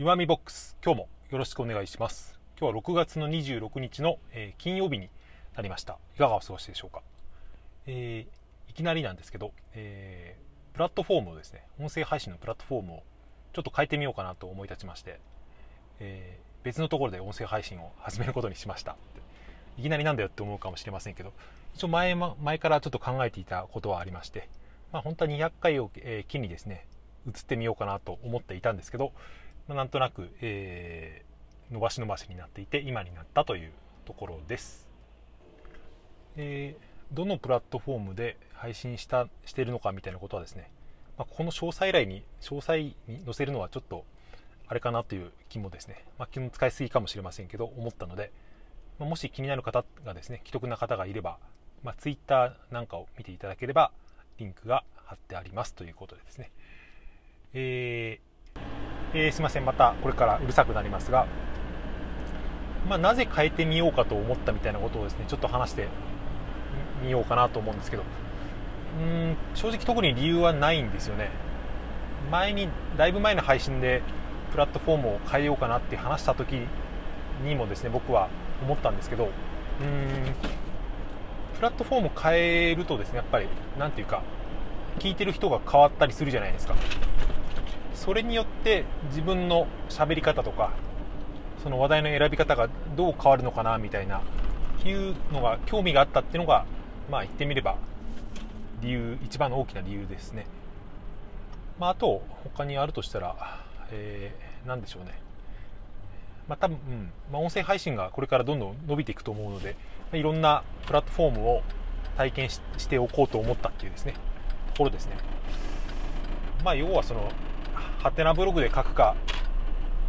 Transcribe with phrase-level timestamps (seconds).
[0.00, 2.40] 弱みボックス今日もよろしくお願いします。
[2.58, 5.10] 今日は6月の26日の、えー、金曜日に
[5.54, 5.98] なりました。
[6.14, 7.02] いかがお過ごしでしょうか、
[7.86, 13.02] えー、いきなりなんですけど、えー、プラットフォームをですね音声配信のプラットフォームを
[13.52, 15.20] ちょっと変えてみようかなと思い立ちまして、
[15.98, 18.96] え別のところで音声配信を始めることにしました。
[19.76, 21.34] いきなりなんだよって思うかもしれませんけど
[21.74, 24.48] 一応前前からちょっと考えていたことはありまして、
[24.94, 26.86] まあ、本当は200回を、え機にですね
[27.26, 29.12] 移ってみようかなと思っていたんですけど、
[29.68, 33.72] まあ、なんとなく、えー、伸ばし伸ばしになっていて今になったという
[34.04, 34.88] ところです、
[36.36, 40.70] えー、どのプラットフォームで配信したしているのかみたいなことはですね、
[41.16, 44.04] まあ、この詳細欄に詳細に載せるのはちょっと
[44.66, 48.32] あれかなという気もですね、まあ、気の使いすぎかもしれませんけど思ったので、
[48.98, 51.38] まあ、もし気になる方がですね既得な方がいれば、
[51.82, 53.92] まあ、Twitter なんかを見ていただければ
[54.38, 56.50] リンクが貼ってありますということでですね、
[57.54, 58.29] えー
[59.14, 59.64] えー、すいません。
[59.64, 61.26] またこれからうるさくなりますが、
[62.88, 65.88] まあ、なぜ変えてみようかと思ったみたいなことをですねちょっと話して
[67.02, 68.02] みようかなと思うんですけど。
[68.98, 71.30] うーん正直特に理由はないんですよね。
[72.30, 74.02] 前にだいぶ前の配信で
[74.52, 76.66] プラットフォームを変えようかなって話した時
[77.44, 78.28] にもですね僕は
[78.62, 80.34] 思ったんですけどうん
[81.56, 83.46] プラットフォームを変えるとですねやっぱり
[83.78, 84.22] 何ていうか
[84.98, 86.74] 聞いてる人が変わったりするじゃないですか。
[88.00, 90.72] それによって自分の喋り方とか
[91.62, 94.22] その話題の選び方がどう変わるのかなみたいなっ
[94.82, 96.64] ていうのが興味があったっていうのが
[97.10, 97.76] まあ言ってみれば
[98.80, 100.46] 理由一番の大きな理由ですね、
[101.78, 105.20] まあ、あと他にあるとしたら、えー、何でしょうね。
[106.48, 107.10] まあ、多分、うん。
[107.30, 109.76] まあ、音声配信がこれからどんどん伸びていくと思うので、
[110.10, 111.62] まあ、いろんなプラットフォームを
[112.16, 114.14] 体験しておこうと思ったっていうですね。
[114.72, 115.16] ところですね。
[116.64, 117.30] まあ要はその
[118.02, 119.14] ハテナブログで書くか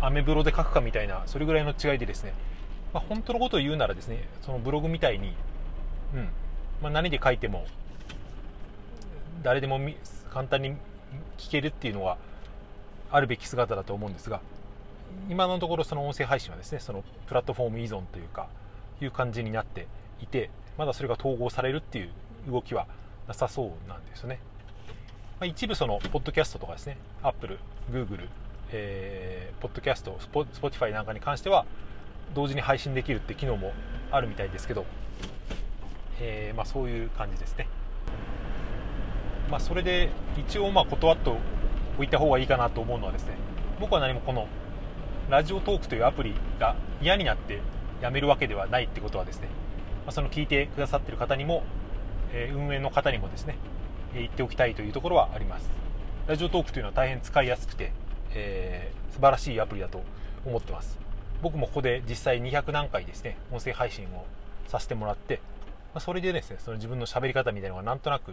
[0.00, 2.32] アメブロで書くかみたいなそれぐらいの違いでですね、
[2.92, 5.34] まあ、本当のことを言うならですねそのブログみたいに、
[6.14, 6.28] うん。
[6.82, 7.66] まあ、何で書いても
[9.42, 9.78] 誰でも
[10.30, 10.72] 簡単に
[11.38, 12.18] 聞けるっていうのは
[13.10, 14.40] あるべき姿だと思うんですが
[15.28, 18.48] 今のところその音声配信はですねそのプラットフォーム依存というか
[19.00, 19.86] いう感じになって
[20.22, 22.10] いてまだそれが統合されるっていう
[22.50, 22.86] 動きは
[23.28, 24.40] なさそうなんですよね。
[25.40, 26.96] まあ、一部そのポッドキャストとかですね。
[27.22, 27.58] Apple、
[27.90, 28.28] Google、
[28.70, 31.66] え、ポッドキャスト、Spotify なんかに関しては
[32.34, 33.72] 同時に配信できるって機能も
[34.10, 34.84] あるみたいですけど、
[36.20, 37.66] えー、まあ、そういう感じですね、
[39.50, 41.30] まあ、それで一応まあ断って
[41.98, 43.34] おいた方がいいかなと思うのはですね
[43.80, 44.46] 僕は何もこの
[45.30, 47.60] ラジオトークというアプリが嫌になって
[48.00, 49.48] やめるわけではないってことはですね、
[50.04, 51.64] まあ、その聞いてくださってる方にも、
[52.32, 53.56] えー、運営の方にもですね
[54.14, 55.68] 言っておきたいというところはあります。
[56.26, 57.92] ラジオトークというのは大変使いやすくて、
[58.32, 60.02] えー、素晴らしいアプリだと
[60.46, 60.98] 思ってます。
[61.42, 64.24] 僕もここで実際200何回ですね音声配信を
[64.68, 65.40] させてもらって、
[65.92, 68.32] まあ、それでですねその自分の喋り方みたいなのがなんとなく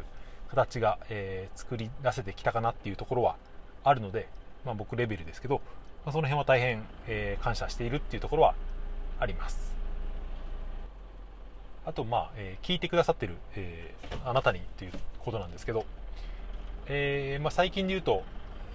[0.49, 3.35] 形が、えー、作り出せてきたかなっていうところは
[3.83, 4.27] あるので、
[4.65, 5.61] まあ、僕レベルですけど、
[6.05, 8.55] まあ、その辺は大変、えー、感謝しているっていうところは
[9.19, 9.73] あります。
[11.85, 15.85] あと、まあえー、聞いてくださってる、えー、あなたにということなんですけど、
[16.87, 18.23] えー、まあ、最近で言うと、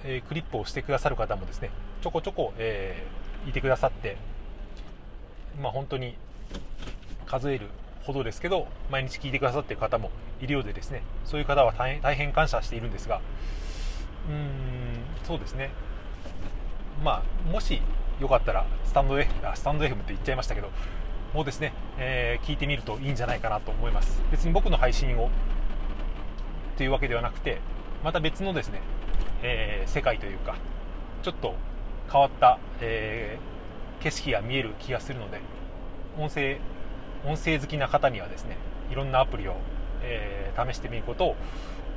[0.05, 1.71] えクリップをしてくださる方もですね
[2.03, 3.03] ちょこちょこ、え
[3.47, 4.17] いてくださって、
[5.61, 6.17] まあ、本当に
[7.27, 7.69] 数える
[8.03, 13.21] ほどですけど毎日聞いてくださってる方もいるようでですねそういう方は大変大変感謝しているんですが
[14.29, 14.77] うーん
[15.27, 15.71] そうですね。
[17.05, 17.81] まあもし
[18.21, 20.71] よかったらスタンド F あスタンド FM って言っちゃいましたけど
[21.37, 24.23] もですね、えー、聞いてみるといいんじゃないかなと思います。
[24.31, 25.31] 別に僕の配信を
[26.77, 27.61] というわけではなくて
[28.03, 28.81] また別のですね、
[29.43, 30.57] えー、世界というか
[31.23, 31.55] ちょっと
[32.11, 35.41] 変わった、えー、景色が見える気がするので
[36.19, 36.59] 音声
[37.25, 38.57] 音声好きな方にはですね
[38.91, 39.57] いろんなアプリを、
[40.03, 41.37] えー、試してみることを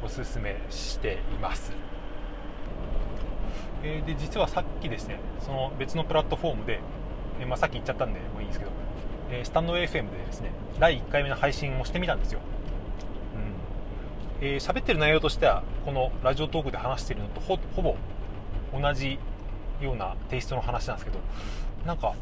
[0.03, 1.73] おすすめしています、
[3.83, 6.80] えー、で実はさっきですねその別のプラットフォームで、
[7.41, 8.71] え、まあ、さっき言っちゃったんでもういいんですけど、
[9.31, 12.39] えスタンド FM でですね第1回目の配信をしてみたんですよ。
[14.41, 14.47] うん。
[14.47, 17.95] えー、喋ってる内容としてはこのラジオトークで話しているのとほぼ
[18.73, 19.19] 同じ
[19.81, 21.19] ようなテイストの話なんですけど
[21.85, 22.13] なんか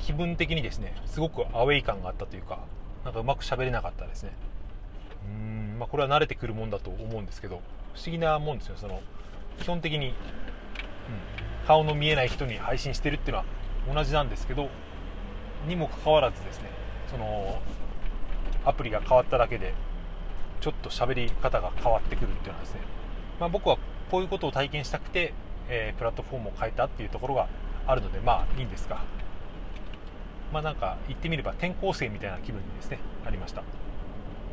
[0.00, 2.60] 気分的にですねすごくアウェイ感があったというか
[3.04, 4.32] なんかうまく喋れなかったですね。
[5.24, 7.60] うん、まあ、これは慣れてくるもんだと思うんですけど
[7.94, 8.76] 不思議なもんですよ。
[8.76, 9.00] その
[9.60, 10.14] 基本的に、うん、
[11.66, 13.44] 顔の見えない人に配信してるっていうのは
[13.94, 14.68] 同じなんですけど
[15.66, 16.70] にもかかわらずですね
[17.10, 17.60] その
[18.64, 19.74] アプリが変わっただけで
[20.60, 22.80] ちょっと喋り方が変わってくるっていうのはですね、
[23.40, 23.78] まあ、僕は
[24.10, 25.34] こういうことを体験したくて、
[25.68, 27.48] えー、プラットフォームを変えたっていうところが
[27.86, 29.00] あるのでまあいいんですが
[30.52, 33.62] まあなんか言ってみれば転校生みたいな気分にですねありました。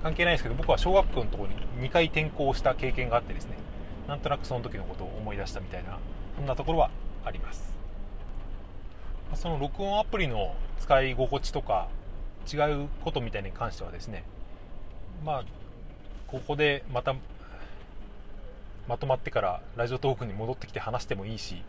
[0.01, 3.57] 関係ないですけど僕は小学校のところに2回転校した経験があってですね
[4.07, 5.97] なんとなくその時のことを思い出したみたいな
[6.37, 6.89] そんなところは
[7.25, 7.69] あります。
[9.35, 11.87] その録音アプリの使い心地とか
[12.51, 14.23] 違うことみたいに関してはですね
[15.23, 15.43] まあ
[16.27, 17.15] ここでまた
[18.87, 21.61] まとまってからラジオトークに戻ってきて話してもいいし、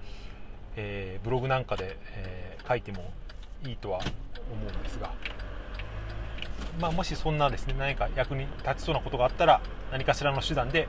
[0.76, 3.12] えー、ブログなんかで、えー、書いても
[3.66, 4.06] いいとは思
[4.66, 5.12] うんですが、
[6.80, 9.60] まあ、もしそんなですね何か役に立ちそうなことがあったら
[9.92, 10.88] 何かしらの手段で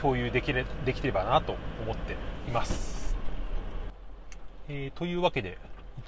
[0.00, 2.12] 共有できれできればなと思って
[2.48, 3.16] います、
[4.68, 5.58] えー、というわけで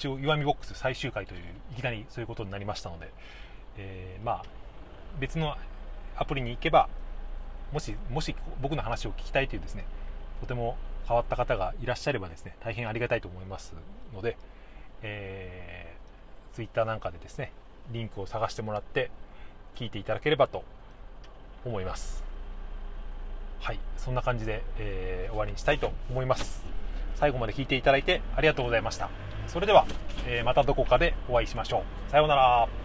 [0.00, 1.41] 一応岩見ボックス最終回という
[1.73, 3.12] いきなりそういうことになりましたので、
[3.76, 4.44] えー、まあ
[5.20, 5.58] 別の
[6.17, 6.88] アプリに行けば
[7.70, 9.85] もしもし僕の話を聞きたいというですね
[10.41, 13.75] とても変わった方がいらっしゃればですね大変ありがたいと思います
[14.14, 14.38] ので、
[15.02, 17.52] えー、Twitter なんかでですね
[17.93, 19.11] リンクを探してもらって
[19.76, 20.64] 聞いていただければと
[21.67, 22.25] 思います。
[23.61, 26.64] はいそんな感じで、えー、終わりにしたいと思います。
[27.17, 29.29] 最後まで聞いていただいてありがとうございました。
[29.50, 29.85] それでは、
[30.29, 32.11] えー、またどこかでお会いしましょう。
[32.11, 32.79] さようなら。